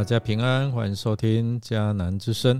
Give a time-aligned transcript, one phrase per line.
[0.00, 2.58] 大家平安，欢迎收听迦南之声。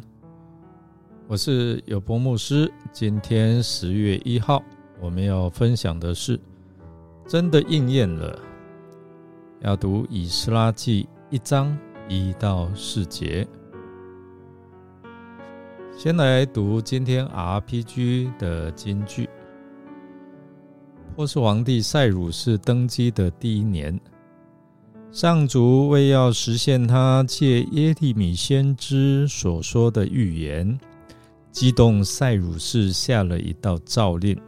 [1.26, 2.70] 我是有波牧师。
[2.92, 4.62] 今天十月一号，
[5.00, 6.38] 我们要分享的是
[7.26, 8.38] 真的应验了。
[9.60, 11.74] 要读以斯拉记一章
[12.10, 13.48] 一到四节。
[15.96, 19.30] 先来读今天 RPG 的金句。
[21.16, 23.98] 波斯皇帝塞鲁士登基的第一年。
[25.12, 30.78] 上主为要实现他借耶利米先知所说的预言，
[31.50, 34.40] 激动塞鲁士下了一道诏令，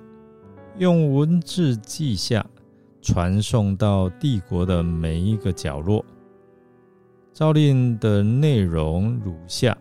[0.78, 2.46] 用文字记下，
[3.00, 6.04] 传送到帝国的每一个角落。
[7.34, 9.76] 诏令的内容如下：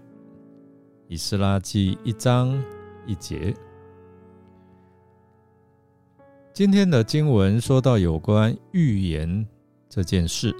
[1.08, 2.60] 以斯拉记一章
[3.06, 3.56] 一节。
[6.52, 9.48] 今天的经文说到有关预言
[9.88, 10.52] 这件事。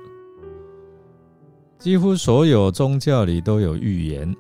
[1.82, 4.36] 几乎所有宗教里都有预言，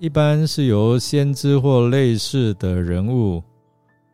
[0.00, 3.40] 一般是由先知或类似的人物，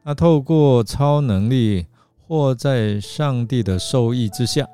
[0.04, 1.86] 他透过超能力
[2.28, 4.68] 或在上帝的授意之下，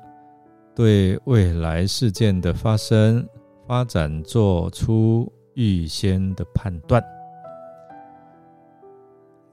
[0.75, 3.25] 对未来事件的发生
[3.65, 7.01] 发展做出预先的判断。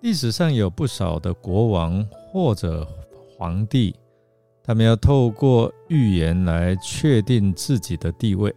[0.00, 2.84] 历史上有不少的国王或者
[3.38, 3.94] 皇帝。
[4.70, 8.54] 他们要透过预言来确定自己的地位。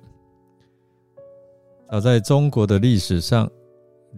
[1.90, 3.50] 早在中国的历史上，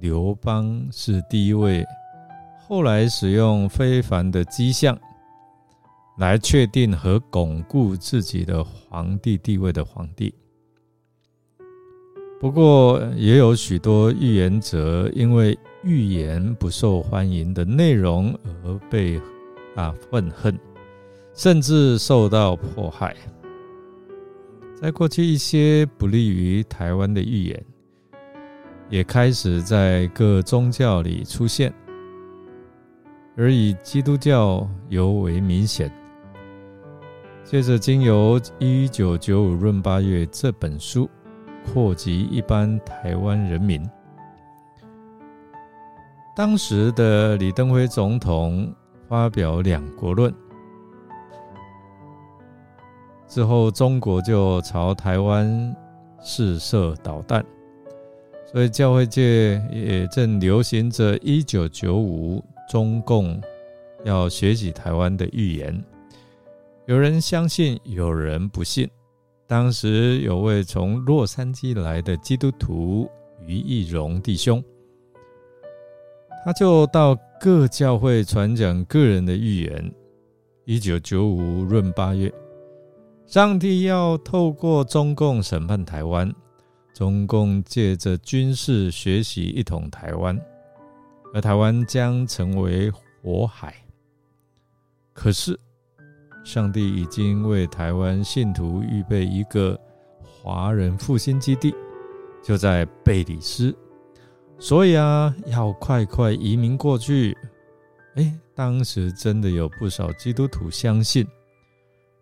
[0.01, 1.85] 刘邦是第一位
[2.67, 4.99] 后来使用非凡的迹象
[6.17, 10.35] 来确定和巩固自己的皇帝地位的皇帝。
[12.41, 19.17] 不过，也有许多预言者因为预言不受欢迎的内容而被
[19.77, 20.53] 啊愤恨。
[21.35, 23.15] 甚至受到迫害。
[24.73, 27.65] 在过去，一些不利于台湾的预言，
[28.89, 31.73] 也开始在各宗教里出现，
[33.35, 35.91] 而以基督教尤为明显。
[37.43, 41.09] 接着，经由《一九九五闰八月》这本书，
[41.65, 43.87] 扩及一般台湾人民。
[46.35, 48.73] 当时的李登辉总统
[49.07, 50.33] 发表“两国论”。
[53.35, 55.75] 之后，中国就朝台湾
[56.21, 57.45] 试射导弹，
[58.49, 63.37] 所以教会界也正流行着一九九五中共
[64.05, 65.83] 要学习台湾的预言。
[66.85, 68.89] 有人相信，有人不信。
[69.45, 73.05] 当时有位从洛杉矶来的基督徒
[73.45, 74.63] 于义荣弟兄，
[76.45, 79.93] 他就到各教会传讲个人的预言。
[80.63, 82.33] 一九九五闰八月。
[83.25, 86.31] 上帝要透过中共审判台湾，
[86.93, 90.39] 中共借着军事学习一统台湾，
[91.33, 93.73] 而台湾将成为火海。
[95.11, 95.59] 可是，
[96.43, 99.79] 上帝已经为台湾信徒预备一个
[100.21, 101.73] 华人复兴基地，
[102.43, 103.75] 就在贝里斯，
[104.59, 107.35] 所以啊，要快快移民过去。
[108.13, 111.27] 哎，当时真的有不少基督徒相信。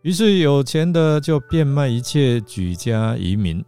[0.03, 3.63] 于是有钱的就变卖一切，举家移民；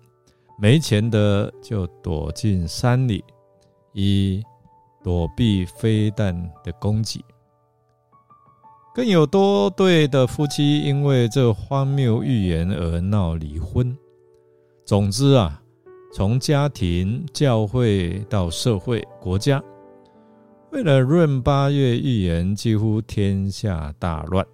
[0.60, 3.24] 没钱的就躲进山里，
[3.94, 4.44] 以
[5.02, 7.24] 躲避飞弹的攻击。
[8.94, 13.98] 更有多对的夫妻因为这荒谬预言而闹离婚。
[14.86, 15.62] 总之啊，
[16.14, 19.64] 从家庭、教会到社会、国家，
[20.74, 24.46] 为了闰八月预言，几乎天下大乱。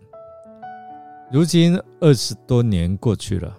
[1.33, 3.57] 如今二十多年过去了，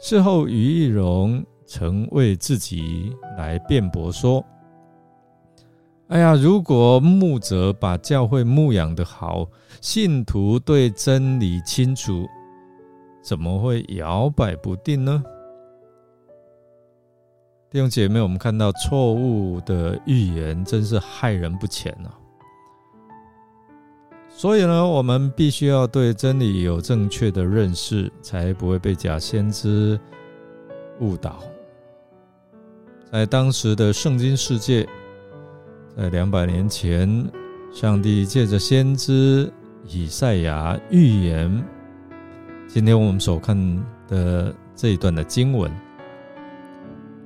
[0.00, 4.42] 事后于义荣曾为自己来辩驳说
[6.08, 9.46] ：“哎呀，如果牧者把教会牧养的好，
[9.82, 12.26] 信徒对真理清楚，
[13.22, 15.22] 怎么会摇摆不定呢？”
[17.68, 22.16] 弟兄姐妹，我们看到错误的预言真是害人不浅啊！
[24.38, 29.98] 所以呢，我们必须要对真理有正确的认识，才不会被假先知
[31.00, 31.42] 误导。
[33.10, 34.86] 在当时的圣经世界，
[35.96, 37.26] 在两百年前，
[37.72, 39.50] 上帝借着先知
[39.88, 41.64] 以赛亚预言，
[42.68, 43.56] 今天我们所看
[44.06, 45.72] 的这一段的经文，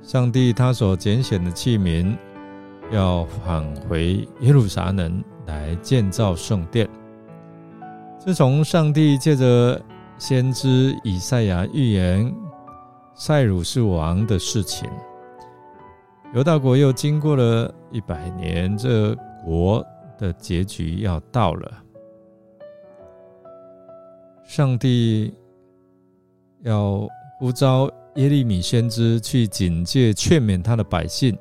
[0.01, 2.15] 上帝他所拣选的器皿，
[2.89, 6.89] 要返回耶路撒冷来建造圣殿。
[8.23, 9.81] 自从上帝借着
[10.19, 12.31] 先知以赛亚预言
[13.15, 14.87] 塞鲁是王的事情。
[16.31, 19.83] 犹大国又经过了一百年，这国
[20.19, 21.71] 的结局要到了。
[24.45, 25.33] 上帝
[26.61, 27.07] 要
[27.39, 31.35] 呼召耶利米先知去警戒、劝勉他的百姓，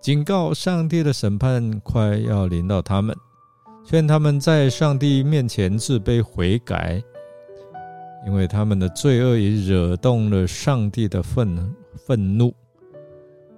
[0.00, 3.16] 警告上帝的审判快要临到他们，
[3.84, 7.02] 劝他们在上帝面前自卑悔改，
[8.26, 11.54] 因为他们的罪恶已惹动了上帝的愤
[11.94, 12.52] 愤怒。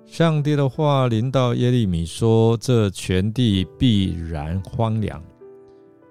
[0.04, 5.22] 上帝的话临到耶利米说：“这全地必然荒凉，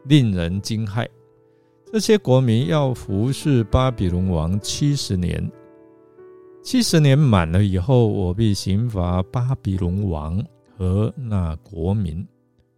[0.05, 1.05] 令人惊骇。
[1.91, 5.49] 这些国民要服侍巴比伦王七十年，
[6.61, 10.43] 七十年满了以后，我必刑罚巴比伦王
[10.77, 12.25] 和那国民。”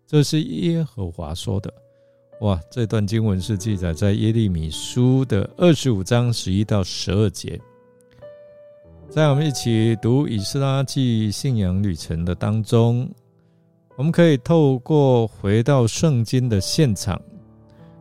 [0.07, 1.71] 这是耶和华说的。
[2.39, 2.57] 哇！
[2.71, 7.59] 这段经文是记载在耶利米书的二十五章十一到十二节。
[9.09, 13.09] 在我们一起读《以斯拉记》信仰旅程的当中，
[13.97, 17.19] 我们可以透过回到圣经的现场，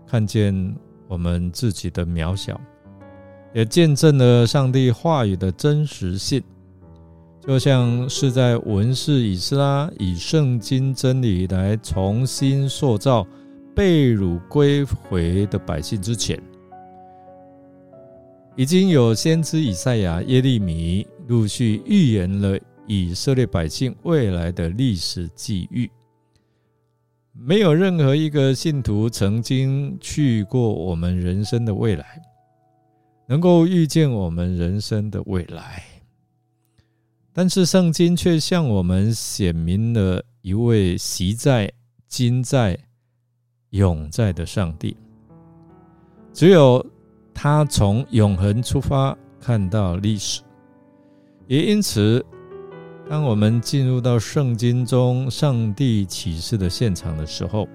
[0.07, 0.55] 看见
[1.09, 2.61] 我们自己的渺小，
[3.53, 6.41] 也见证了上帝话语的真实性。
[7.47, 13.25] 就像是在文士以斯拉以圣经真理来重新塑造
[13.73, 16.43] 被掳归回的百姓之前。
[18.57, 25.89] 已经有先知以赛亚、耶利米陆续预言了以色列百姓未来的历史际遇。
[27.33, 32.21] 没有任何一个信徒曾经去过我们人生的未来，
[33.29, 35.85] 能够预见我们人生的未来。
[37.37, 41.71] 但是圣经却向我们显明了一位习在、
[42.09, 42.77] 今在、
[43.71, 44.97] 永在的上帝。
[46.33, 46.85] 只有。
[47.39, 50.41] 他从永恒出发，看到历史，
[51.47, 52.25] 也因此，
[53.11, 57.69] 当我们进入到圣经中上帝启示的现场的时候，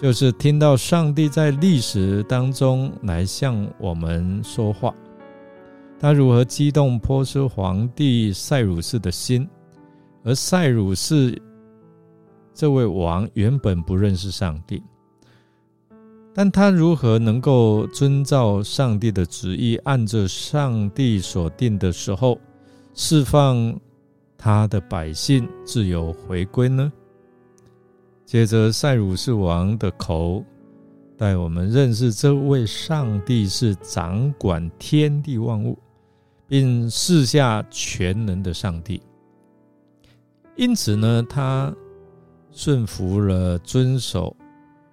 [0.00, 4.94] 就是听到上帝在历史当中来向我们说话。
[6.00, 9.48] 他如何激动波斯皇帝塞鲁士的心，
[10.22, 11.40] 而塞鲁士
[12.54, 14.82] 这位王原本不认识上帝。
[16.32, 22.38] 但他如何能够遵照上帝的旨意，按着上帝所定的时候，
[22.94, 23.76] 释放
[24.36, 26.92] 他的百姓自由回归呢？
[28.24, 30.44] 接着，塞鲁士王的口
[31.16, 35.76] 带我们认识这位上帝是掌管天地万物，
[36.48, 39.00] 并赐下全能的上帝。
[40.56, 41.72] 因此呢，他
[42.50, 44.34] 顺服了，遵守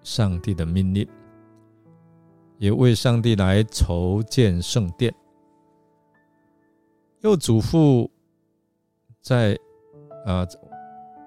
[0.03, 1.07] 上帝的命令。
[2.57, 5.13] 也为上帝来筹建圣殿，
[7.19, 8.09] 又嘱咐
[9.19, 9.59] 在
[10.25, 10.47] 啊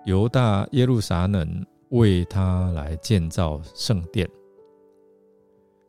[0.07, 4.27] 犹大耶路撒冷为他来建造圣殿。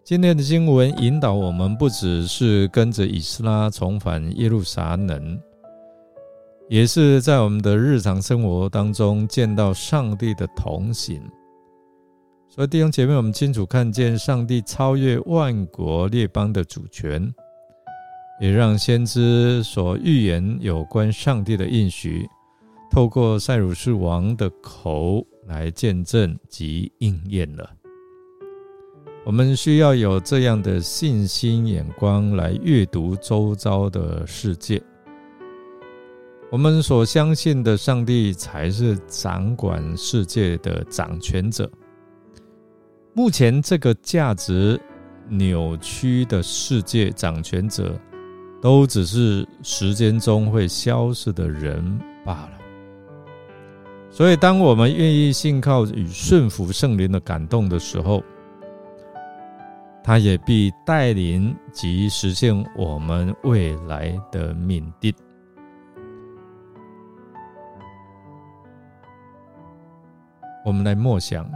[0.10, 5.40] 今天的经文引导我们，不只是跟着以斯拉重返耶路撒冷，
[6.68, 11.22] 也是在我们的日常生活当中见到上帝的同行。
[12.48, 17.31] 所以弟兄姐妹，我们清楚看见上帝超越万国列邦的主权，
[18.42, 22.28] 也让先知所预言有关上帝的应许，
[22.90, 27.76] 透过塞鲁士王的口来见证及应验了。
[29.30, 34.81] 我们需要有这样的信心眼光来阅读周遭的世界。
[36.50, 41.69] 我们所相信的上帝才是掌管世界的掌权者。
[43.14, 44.81] 目前这个价值
[45.28, 47.95] 扭曲的世界掌权者，
[48.59, 52.52] 都只是时间中会消失的人罢了。
[54.09, 58.24] 所以，当我们愿意信靠与顺服圣灵的感动的时候，
[60.09, 65.13] 他也必带领及实现我们未来的命定。
[70.66, 71.47] 我们来默想。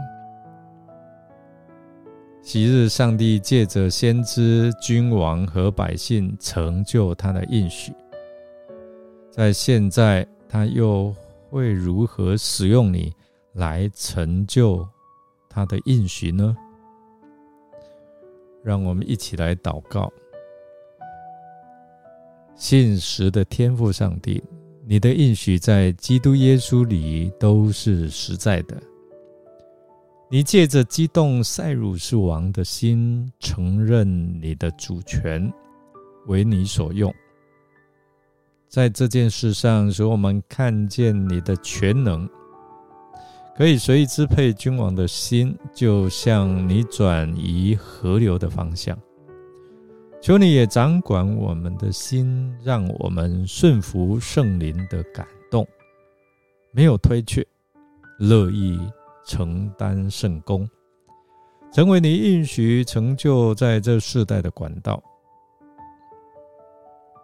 [2.42, 7.92] 昔日上帝借着先知、君王和百姓成就他的应许，
[9.32, 11.12] 在现在他又
[11.50, 13.12] 会如何使用你
[13.54, 14.86] 来成就
[15.50, 16.56] 他的应许呢？
[18.64, 20.10] 让我们一起来祷告：
[22.56, 24.42] 信实的天赋上帝，
[24.86, 28.82] 你的应许在基督耶稣里都是实在的。
[30.30, 35.52] 你借着激动塞鲁士王的心，承认你的主权
[36.26, 37.14] 为你所用，
[38.68, 42.28] 在这件事上，使我们看见你的全能，
[43.56, 48.98] 可以随意支配君王的心，就像你转移河流的方向。
[50.20, 55.66] 求你也掌管我们的心，让我们顺服圣灵的感动，
[56.72, 57.46] 没有推却，
[58.18, 58.80] 乐意
[59.24, 60.68] 承担圣功，
[61.72, 65.02] 成为你应许成就在这世代的管道。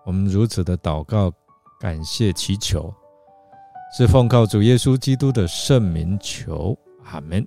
[0.04, 1.32] 我们如此的祷告。
[1.80, 2.94] 感谢祈求，
[3.92, 7.44] 是奉靠主耶稣基督的圣名求，阿门。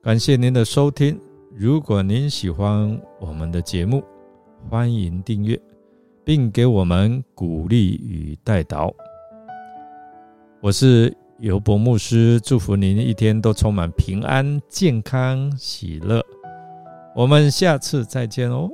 [0.00, 1.20] 感谢您的收听，
[1.52, 4.00] 如果您喜欢我们的节目，
[4.70, 5.60] 欢迎订阅，
[6.24, 8.94] 并给我们鼓励与带导。
[10.60, 16.24] 我是尤博牧师，祝福您一天都充满平安、健康、喜乐。
[17.16, 18.70] 我们下次再见哦。